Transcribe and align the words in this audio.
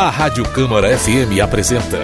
A 0.00 0.08
Rádio 0.08 0.48
Câmara 0.48 0.96
FM 0.96 1.42
apresenta 1.44 1.98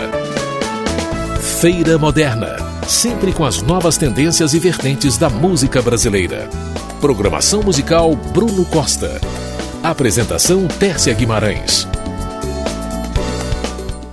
Feira 1.41 1.97
Moderna, 1.97 2.59
sempre 2.87 3.33
com 3.33 3.43
as 3.43 3.63
novas 3.63 3.97
tendências 3.97 4.53
e 4.53 4.59
vertentes 4.59 5.17
da 5.17 5.31
música 5.31 5.81
brasileira. 5.81 6.47
Programação 7.01 7.63
musical 7.63 8.15
Bruno 8.15 8.67
Costa. 8.67 9.19
Apresentação 9.83 10.69
Tércia 10.69 11.15
Guimarães. 11.15 11.89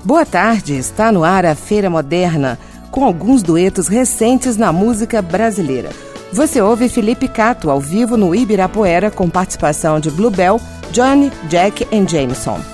Boa 0.01 0.25
tarde, 0.25 0.75
está 0.75 1.11
no 1.11 1.25
ar 1.25 1.45
a 1.45 1.53
Feira 1.53 1.89
Moderna, 1.89 2.57
com 2.89 3.03
alguns 3.03 3.43
duetos 3.43 3.89
recentes 3.89 4.55
na 4.55 4.71
música 4.71 5.21
brasileira. 5.21 5.89
Você 6.31 6.61
ouve 6.61 6.87
Felipe 6.87 7.27
Cato 7.27 7.69
ao 7.69 7.81
vivo 7.81 8.15
no 8.15 8.33
Ibirapuera 8.33 9.11
com 9.11 9.29
participação 9.29 9.99
de 9.99 10.09
Bluebell, 10.09 10.61
Johnny, 10.93 11.29
Jack 11.49 11.85
e 11.91 12.07
Jameson. 12.07 12.72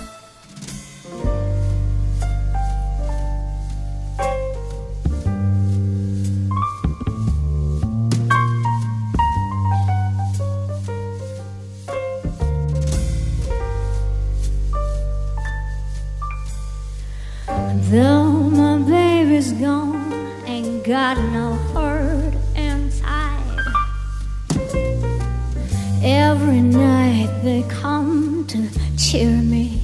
Every 26.01 26.61
night 26.61 27.41
they 27.43 27.63
come 27.67 28.47
to 28.47 28.69
cheer 28.97 29.29
me 29.29 29.81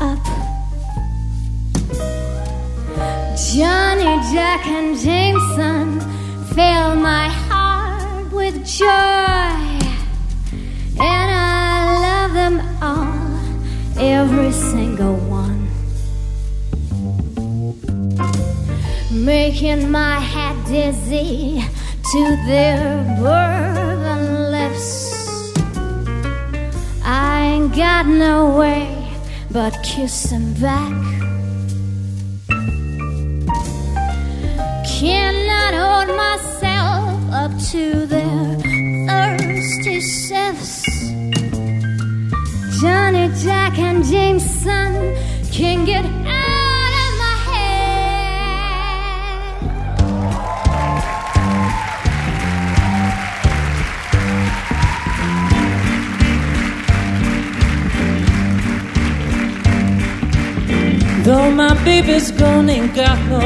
up. 0.00 0.22
Johnny, 3.36 4.12
Jack, 4.32 4.66
and 4.66 4.98
Jameson 4.98 6.00
fill 6.54 6.96
my 6.96 7.28
heart 7.28 8.30
with 8.30 8.64
joy. 8.66 9.55
making 19.26 19.90
my 19.90 20.20
head 20.20 20.56
dizzy 20.66 21.60
to 22.12 22.22
their 22.46 23.02
bourbon 23.18 24.52
lips. 24.52 24.88
I 27.04 27.40
ain't 27.42 27.74
got 27.74 28.06
no 28.06 28.56
way 28.56 28.86
but 29.50 29.72
kiss 29.82 30.30
them 30.30 30.54
back. 30.54 30.94
Cannot 34.96 35.72
hold 35.82 36.16
myself 36.16 37.18
up 37.42 37.52
to 37.72 38.06
their 38.06 38.44
thirsty 39.08 40.00
shifts. 40.00 40.86
Johnny 42.80 43.28
Jack 43.42 43.76
and 43.80 44.04
Jameson 44.04 45.16
can 45.50 45.84
get 45.84 46.25
baby's 61.86 62.32
gone 62.32 62.68
and 62.68 62.92
got 62.96 63.16
no 63.30 63.40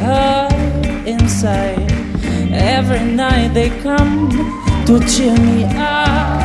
heart 0.00 1.06
inside, 1.06 1.92
every 2.50 3.04
night 3.04 3.48
they 3.52 3.68
come 3.82 4.30
to 4.86 4.98
cheer 5.10 5.36
me 5.48 5.64
up. 5.76 6.40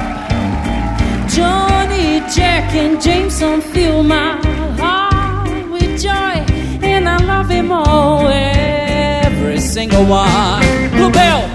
Johnny, 1.36 2.20
Jack, 2.36 2.76
and 2.76 3.02
Jameson 3.02 3.62
fill 3.62 4.04
my 4.04 4.32
heart 4.78 5.70
with 5.72 6.02
joy, 6.02 6.36
and 6.84 7.08
I 7.08 7.18
love 7.32 7.48
them 7.48 7.72
all, 7.72 8.28
every 8.28 9.62
single 9.62 10.06
one. 10.06 10.90
Bluebell! 10.92 11.48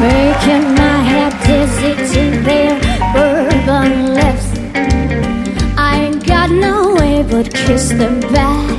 Making 0.00 0.64
my 0.82 0.98
head 1.10 1.34
dizzy 1.46 1.92
to 2.14 2.22
their 2.48 2.74
bourbon 3.12 4.14
lips. 4.14 4.46
I 5.76 6.06
ain't 6.06 6.26
got 6.26 6.50
no 6.50 6.94
way 6.94 7.22
but 7.22 7.52
kiss 7.52 7.90
them 7.90 8.20
back. 8.32 8.77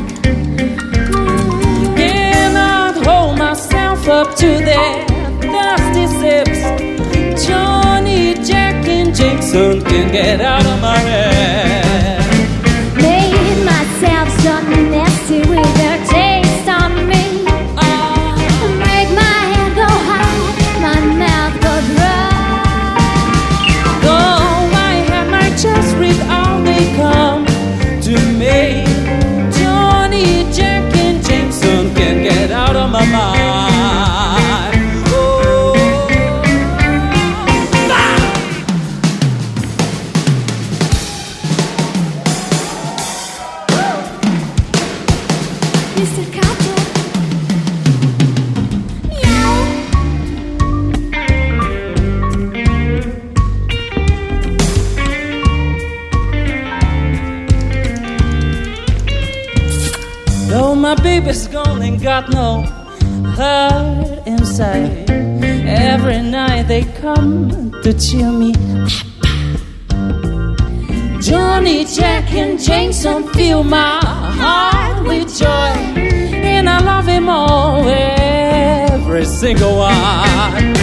To 4.37 4.47
their 4.69 5.05
dusty 5.41 6.07
sips. 6.19 7.47
Johnny, 7.47 8.35
Jack, 8.35 8.85
and 8.87 9.15
Jameson 9.15 9.81
can 9.81 10.11
get 10.11 10.41
out 10.41 10.65
of 10.65 10.81
my 10.81 10.97
head. 10.97 11.38
Baby's 61.01 61.47
gone 61.47 61.81
and 61.81 62.01
got 62.01 62.29
no 62.29 62.63
heart 63.35 64.27
inside, 64.27 65.09
every 65.67 66.21
night 66.21 66.63
they 66.63 66.83
come 67.01 67.71
to 67.83 67.93
cheer 67.93 68.31
me. 68.31 68.53
Johnny, 71.21 71.85
Jack, 71.85 72.31
and 72.33 72.59
Jameson 72.59 73.27
fill 73.33 73.63
my 73.63 73.99
heart 74.03 75.07
with 75.07 75.37
joy, 75.37 75.47
and 75.47 76.69
I 76.69 76.79
love 76.79 77.05
him 77.07 77.29
all, 77.29 77.87
every 77.87 79.25
single 79.25 79.77
one. 79.77 80.73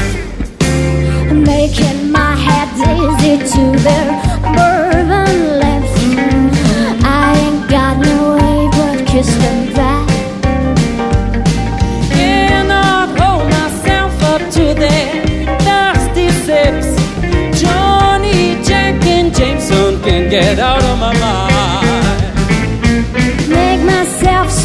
Making 1.42 2.12
my 2.12 2.34
head 2.36 2.68
dizzy 2.76 3.38
to 3.52 3.78
their 3.82 4.25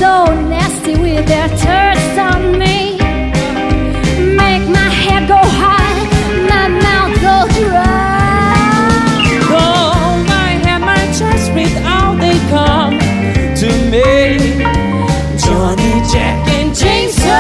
so 0.02 0.26
nasty 0.50 0.96
with 0.96 1.26
their 1.28 1.48
thirst 1.64 2.18
on 2.18 2.58
me. 2.58 2.98
Make 4.42 4.66
my 4.78 4.90
head 5.04 5.24
go 5.28 5.42
high, 5.62 6.02
my 6.52 6.66
mouth 6.86 7.16
go 7.28 7.38
dry. 7.60 8.58
Though 9.52 10.26
I 10.46 10.50
had 10.66 10.82
my 10.92 11.04
chest 11.18 11.46
read 11.56 11.76
out, 11.96 12.16
they 12.24 12.38
come 12.54 12.96
to 13.62 13.70
me. 13.94 14.10
Johnny, 15.44 15.94
Jack, 16.12 16.38
and 16.58 16.70
Jameson 16.80 17.32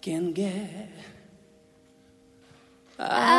can 0.00 0.24
get 0.32 0.90
out 3.00 3.29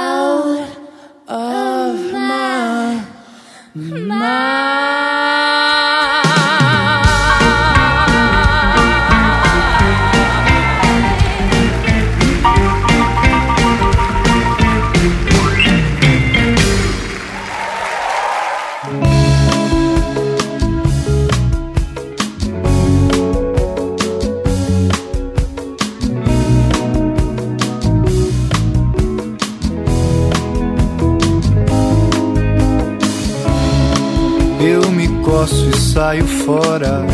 saio 35.92 36.26
fora. 36.26 37.06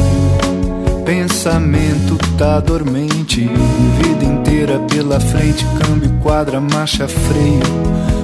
Pensamento 1.04 2.16
tá 2.38 2.60
dormente, 2.60 3.50
vida 4.00 4.26
inteira 4.26 4.78
pela 4.80 5.20
frente, 5.20 5.66
câmbio, 5.80 6.12
quadra, 6.22 6.62
marcha, 6.62 7.08
freio, 7.08 7.64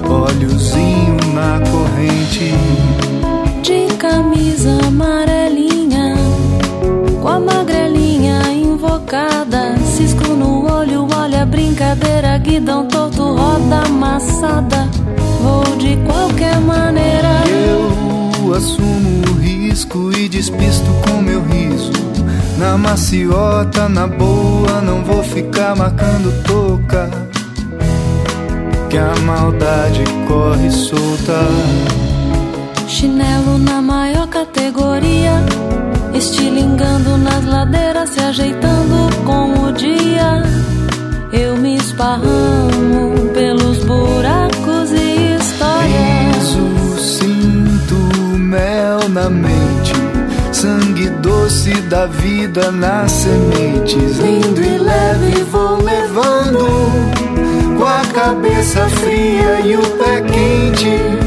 olhozinho 0.08 1.16
na 1.34 1.60
corrente. 1.70 2.54
De 3.62 3.96
camisa 3.96 4.78
amarelinha, 4.86 6.14
com 7.20 7.28
a 7.28 7.40
magrelinha 7.40 8.42
invocada, 8.52 9.76
cisco 9.78 10.28
no 10.34 10.70
olho, 10.70 11.08
olha 11.16 11.42
a 11.42 11.46
brincadeira, 11.46 12.38
guidão 12.38 12.86
torto, 12.86 13.34
roda 13.34 13.82
amassada. 13.86 14.88
Vou 15.42 15.76
de 15.78 15.96
qualquer 16.06 16.60
maneira. 16.60 17.43
Assumo 18.52 19.22
o 19.30 19.40
risco 19.40 20.10
e 20.16 20.28
despisto 20.28 20.90
com 21.06 21.22
meu 21.22 21.42
riso. 21.42 21.92
Na 22.58 22.76
maciota, 22.76 23.88
na 23.88 24.06
boa, 24.06 24.80
não 24.80 25.02
vou 25.02 25.22
ficar 25.22 25.74
marcando 25.74 26.30
toca. 26.44 27.10
Que 28.90 28.98
a 28.98 29.14
maldade 29.24 30.04
corre 30.28 30.70
solta. 30.70 31.40
Chinelo 32.86 33.58
na 33.58 33.80
maior 33.82 34.28
categoria, 34.28 35.32
estilingando 36.12 37.16
nas 37.18 37.44
ladeiras, 37.44 38.10
se 38.10 38.20
ajeitando 38.20 39.10
com 39.24 39.68
o 39.68 39.72
dia. 39.72 40.42
Eu 41.32 41.56
me 41.56 41.76
esparramo 41.76 43.30
pelos 43.32 43.78
buracos 43.84 44.63
mel 49.14 49.30
na 49.30 49.30
mente. 49.30 49.92
Sangue 50.52 51.08
doce 51.20 51.72
da 51.82 52.06
vida 52.06 52.70
nas 52.70 53.10
sementes. 53.12 54.18
Lindo 54.18 54.60
e 54.60 54.78
leve 54.78 55.42
vou 55.44 55.82
levando. 55.82 56.66
Com 57.78 57.86
a 57.86 58.02
cabeça 58.12 58.88
fria 58.88 59.60
e 59.60 59.76
o 59.76 59.82
pé 59.82 60.20
quente. 60.22 61.23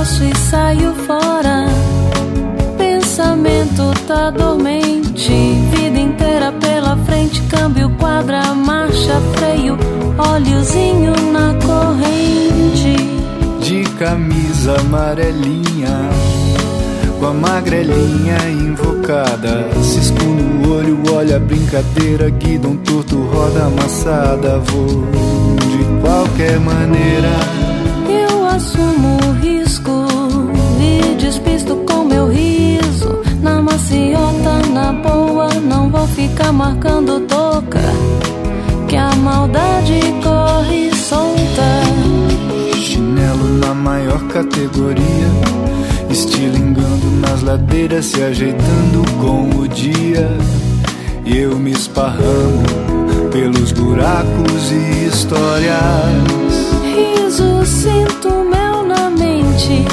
Coço 0.00 0.24
e 0.24 0.34
saio 0.34 0.94
fora. 1.06 1.66
Pensamento 2.78 3.92
tá 4.06 4.30
dormente. 4.30 5.30
Vida 5.72 6.00
inteira 6.00 6.52
pela 6.52 6.96
frente, 7.04 7.42
câmbio, 7.42 7.90
quadra, 7.98 8.54
marcha, 8.54 9.20
freio, 9.34 9.78
óleozinho 10.16 11.12
na 11.32 11.54
corrente. 11.66 12.96
de 13.60 13.84
camisa 13.98 14.80
amarelinha, 14.80 16.08
com 17.18 17.26
a 17.26 17.34
magrelinha 17.34 18.38
invocada. 18.48 19.68
Cisco 19.82 20.24
no 20.24 20.76
olho, 20.76 20.98
olha 21.14 21.36
a 21.36 21.40
brincadeira, 21.40 22.30
guidão 22.30 22.74
torto, 22.78 23.20
roda 23.20 23.66
amassada. 23.66 24.58
Vou 24.60 25.04
de 25.68 26.00
qualquer 26.00 26.58
maneira. 26.58 27.69
Assumo 28.60 29.16
o 29.26 29.32
risco 29.40 30.06
e 30.78 31.14
despisto 31.14 31.76
com 31.76 32.04
meu 32.04 32.28
riso. 32.28 33.22
Na 33.40 33.62
maciota, 33.62 34.66
na 34.70 34.92
boa, 34.92 35.48
não 35.54 35.88
vou 35.88 36.06
ficar 36.08 36.52
marcando 36.52 37.20
toca. 37.20 37.80
Que 38.86 38.96
a 38.96 39.16
maldade 39.16 40.00
corre 40.22 40.94
solta. 40.94 41.70
Chinelo 42.76 43.48
na 43.60 43.72
maior 43.72 44.20
categoria, 44.28 45.30
estilingando 46.10 47.10
nas 47.26 47.42
ladeiras, 47.42 48.04
se 48.04 48.22
ajeitando 48.22 49.10
com 49.22 49.58
o 49.58 49.66
dia. 49.68 50.28
E 51.24 51.38
eu 51.38 51.58
me 51.58 51.70
esparramo 51.70 52.62
pelos 53.32 53.72
buracos 53.72 54.70
e 54.70 55.06
histórias. 55.06 56.79
Riso, 57.30 57.64
sinto 57.64 58.44
mel 58.44 58.82
na 58.82 59.08
mente. 59.08 59.86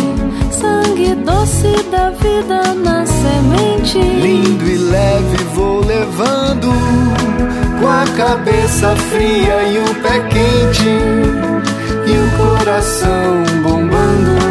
Sangue 0.52 1.14
doce 1.14 1.72
da 1.92 2.10
vida 2.10 2.74
na 2.74 3.06
semente. 3.06 4.00
Lindo 4.00 4.68
e 4.68 4.76
leve 4.76 5.44
vou 5.54 5.86
levando 5.86 6.74
Com 7.80 7.88
a 7.88 8.06
cabeça 8.18 8.96
fria 8.96 9.64
e 9.68 9.78
o 9.78 9.96
pé 10.02 10.20
quente 10.30 10.90
E 12.08 12.12
o 12.12 12.58
coração 12.58 13.44
Bombando, 13.62 14.47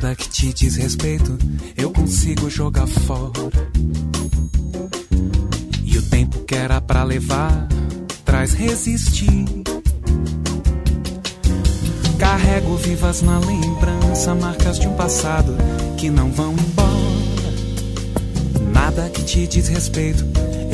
Nada 0.00 0.14
que 0.14 0.28
te 0.28 0.52
diz 0.52 0.76
respeito, 0.76 1.36
eu 1.76 1.90
consigo 1.90 2.48
jogar 2.48 2.86
fora. 2.86 3.50
E 5.82 5.98
o 5.98 6.02
tempo 6.02 6.38
que 6.44 6.54
era 6.54 6.80
pra 6.80 7.02
levar, 7.02 7.66
traz 8.24 8.52
resistir. 8.52 9.44
Carrego 12.16 12.76
vivas 12.76 13.22
na 13.22 13.40
lembrança 13.40 14.36
marcas 14.36 14.78
de 14.78 14.86
um 14.86 14.94
passado 14.94 15.56
que 15.96 16.08
não 16.10 16.30
vão 16.30 16.52
embora. 16.52 16.92
Nada 18.72 19.10
que 19.10 19.24
te 19.24 19.48
diz 19.48 19.66
respeito, 19.66 20.24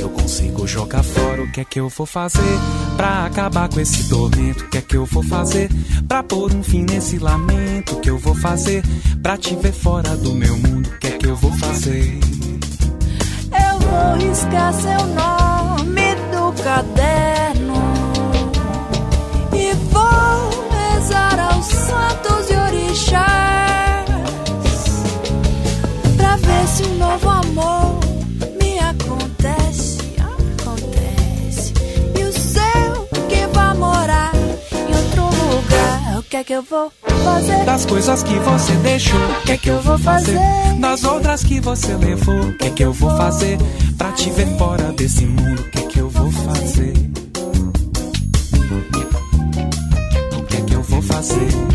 eu 0.04 0.11
consigo 0.11 0.66
jogar 0.66 1.02
fora. 1.02 1.42
O 1.42 1.50
que 1.50 1.61
é 1.61 1.64
que 1.64 1.80
eu 1.80 1.88
vou 1.88 2.06
fazer 2.06 2.58
pra 2.96 3.25
acabar 3.25 3.68
com 3.68 3.80
esse 3.80 4.08
tormento? 4.08 4.64
O 4.64 4.68
que 4.68 4.78
é 4.78 4.82
que 4.82 4.96
eu 4.96 5.06
vou 5.06 5.23
fazer 5.23 5.70
pra 6.06 6.23
pôr 6.23 6.52
um 6.52 6.62
fim 6.62 6.82
nesse 6.82 7.18
lamento? 7.18 7.96
O 7.96 8.00
que 8.00 8.11
eu 8.11 8.18
vou 8.18 8.34
fazer 8.34 8.82
pra 9.23 9.37
te 9.37 9.56
ver 9.56 9.73
fora 9.73 10.16
do 10.16 10.34
meu 10.34 10.56
mundo? 10.56 10.88
O 10.88 10.99
que 10.99 11.06
é 11.06 11.11
que 11.12 11.26
eu 11.26 11.37
vou 11.37 11.52
fazer? 11.52 12.20
Eu 13.50 13.78
vou 13.80 14.28
riscar 14.28 14.73
seu 14.75 15.06
nome 15.06 16.14
do 16.32 16.62
caderno 16.62 17.75
e 19.54 19.73
vou 19.90 20.50
rezar 20.92 21.38
aos 21.52 21.66
santos 21.66 22.50
e 22.50 22.56
orixás 22.56 24.04
pra 26.16 26.37
ver 26.37 26.68
se 26.68 26.82
um 26.82 26.99
novo 26.99 27.30
amor 27.30 28.03
que 36.44 36.52
é 36.52 36.60
que 36.60 36.60
eu 36.60 36.62
vou 36.62 36.92
fazer? 37.24 37.64
Das 37.64 37.86
coisas 37.86 38.22
que 38.22 38.34
você 38.34 38.72
deixou, 38.74 39.18
o 39.18 39.42
que 39.46 39.52
é 39.52 39.56
que 39.56 39.70
eu 39.70 39.80
vou 39.80 39.98
fazer? 39.98 40.38
Das 40.78 41.04
outras 41.04 41.42
que 41.42 41.58
você 41.58 41.94
levou, 41.94 42.38
o 42.48 42.58
que 42.58 42.66
é 42.66 42.70
que 42.70 42.84
eu 42.84 42.92
vou 42.92 43.16
fazer? 43.16 43.56
Pra 43.96 44.12
te 44.12 44.30
ver 44.30 44.46
fora 44.58 44.92
desse 44.92 45.24
mundo, 45.24 45.60
o 45.60 45.70
que 45.70 45.78
é 45.78 45.86
que 45.86 45.98
eu 46.00 46.10
vou 46.10 46.30
fazer? 46.30 46.92
O 50.36 50.42
que 50.42 50.56
é 50.56 50.60
que 50.60 50.74
eu 50.74 50.82
vou 50.82 51.02
fazer? 51.02 51.74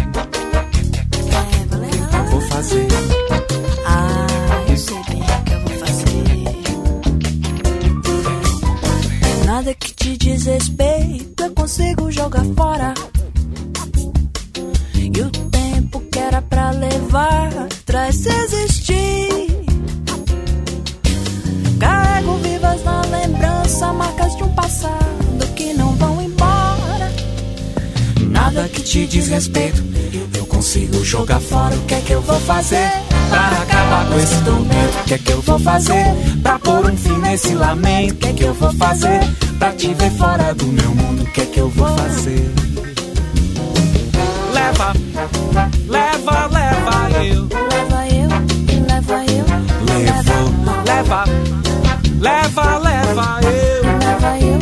Te 29.00 29.08
diz 29.08 29.30
respeito, 29.30 29.82
eu 30.38 30.46
consigo 30.46 31.04
jogar 31.06 31.40
fora. 31.40 31.74
O 31.76 31.82
que 31.86 31.94
é 31.96 32.02
que 32.02 32.12
eu 32.12 32.22
vou 32.22 32.40
fazer 32.42 32.92
pra 33.30 33.48
acabar 33.48 34.06
com 34.08 34.20
esse 34.20 34.36
tormento? 34.44 35.00
O 35.00 35.04
que 35.06 35.14
é 35.14 35.18
que 35.18 35.32
eu 35.32 35.42
vou 35.42 35.60
fazer 35.60 36.06
pra 36.44 36.60
pôr 36.60 36.86
um 36.86 36.98
fim 36.98 37.18
nesse 37.20 37.54
lamento? 37.56 38.14
O 38.14 38.18
que 38.18 38.28
é 38.28 38.34
que 38.34 38.44
eu 38.44 38.54
vou 38.54 38.74
fazer 38.74 39.22
pra 39.58 39.72
te 39.72 39.94
ver 39.94 40.12
fora 40.12 40.54
do 40.54 40.66
meu 40.68 40.94
mundo? 40.96 41.22
O 41.24 41.26
que 41.32 41.42
é 41.42 41.46
que 41.46 41.60
eu 41.60 41.70
vou 41.70 41.88
fazer? 41.98 42.52
Leva, 44.54 44.94
leva, 45.88 46.48
leva 46.48 47.24
eu. 47.24 47.48
Leva 47.70 48.08
eu, 48.08 48.30
leva 48.86 49.26
eu, 49.32 49.46
Levo, 49.86 50.54
leva, 50.86 51.24
leva, 52.20 52.78
leva 52.80 53.40
eu. 53.44 53.84
leva 54.00 54.40
eu, 54.40 54.60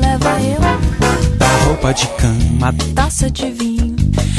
leva 0.00 0.40
eu. 0.40 1.36
Da 1.36 1.48
roupa 1.64 1.92
de 1.92 2.06
cama, 2.08 2.51
taça 2.70 3.28
de 3.28 3.50
vinho, 3.50 3.96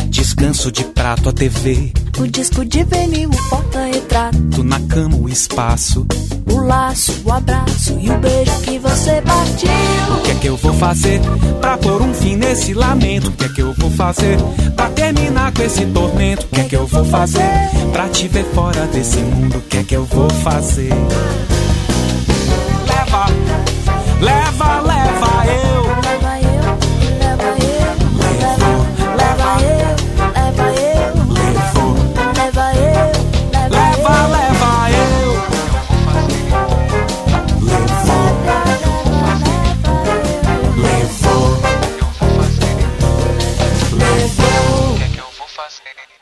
descanso 0.07 0.71
de 0.71 0.85
prato, 0.85 1.27
a 1.27 1.33
TV. 1.33 1.91
o 2.17 2.27
disco 2.27 2.63
de 2.63 2.83
vinil, 2.85 3.29
o 3.29 3.49
porta-retrato, 3.49 4.63
na 4.63 4.79
cama, 4.81 5.17
o 5.17 5.27
espaço. 5.27 6.05
o 6.49 6.55
laço, 6.59 7.21
o 7.25 7.31
abraço 7.33 7.97
e 7.99 8.09
o 8.09 8.17
beijo 8.19 8.61
que 8.61 8.79
você 8.79 9.21
partiu. 9.21 9.69
O 10.17 10.21
que 10.21 10.31
é 10.31 10.35
que 10.35 10.47
eu 10.47 10.55
vou 10.55 10.73
fazer 10.73 11.19
pra 11.59 11.77
pôr 11.77 12.01
um 12.01 12.13
fim 12.13 12.37
nesse 12.37 12.73
lamento? 12.73 13.27
O 13.27 13.31
que 13.33 13.45
é 13.45 13.49
que 13.49 13.61
eu 13.61 13.73
vou 13.73 13.91
fazer 13.91 14.37
pra 14.75 14.89
terminar 14.89 15.51
com 15.51 15.63
esse 15.63 15.85
tormento? 15.87 16.45
O 16.45 16.49
que 16.49 16.61
é 16.61 16.63
que 16.63 16.75
eu 16.77 16.87
vou 16.87 17.03
fazer 17.03 17.49
pra 17.91 18.07
te 18.07 18.27
ver 18.29 18.45
fora 18.53 18.85
desse 18.87 19.17
mundo? 19.17 19.57
O 19.57 19.61
que 19.61 19.77
é 19.77 19.83
que 19.83 19.95
eu 19.95 20.05
vou 20.05 20.29
fazer? 20.29 20.93
Leva, 22.87 23.25
leva, 24.21 24.81
leva 24.81 24.82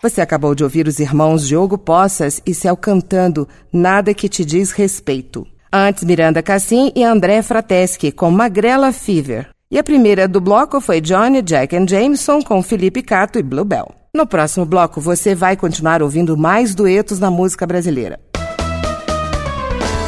Você 0.01 0.19
acabou 0.19 0.55
de 0.55 0.63
ouvir 0.63 0.87
os 0.87 0.99
irmãos 0.99 1.47
Diogo 1.47 1.77
Poças 1.77 2.41
e 2.43 2.55
Céu 2.55 2.75
cantando 2.75 3.47
Nada 3.71 4.15
que 4.15 4.27
te 4.27 4.43
diz 4.43 4.71
respeito. 4.71 5.45
Antes, 5.71 6.03
Miranda 6.03 6.41
Cassim 6.41 6.91
e 6.95 7.03
André 7.03 7.43
Frateschi 7.43 8.11
com 8.11 8.31
Magrela 8.31 8.91
Fever. 8.91 9.49
E 9.69 9.77
a 9.77 9.83
primeira 9.83 10.27
do 10.27 10.41
bloco 10.41 10.81
foi 10.81 10.99
Johnny, 10.99 11.41
Jack 11.43 11.75
and 11.75 11.87
Jameson 11.87 12.41
com 12.41 12.63
Felipe 12.63 13.03
Cato 13.03 13.37
e 13.37 13.43
Bluebell. 13.43 13.93
No 14.13 14.25
próximo 14.25 14.65
bloco, 14.65 14.99
você 14.99 15.35
vai 15.35 15.55
continuar 15.55 16.01
ouvindo 16.01 16.35
mais 16.35 16.73
duetos 16.73 17.19
na 17.19 17.29
música 17.29 17.67
brasileira. 17.67 18.19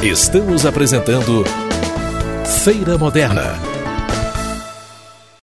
Estamos 0.02 0.66
apresentando 0.66 1.46
Feira 2.64 2.98
Moderna 2.98 3.73